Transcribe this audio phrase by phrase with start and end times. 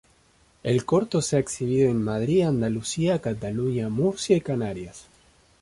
[0.63, 5.05] El corto se ha exhibido en Madrid, Andalucía, Cataluña, Murcia y Canarias.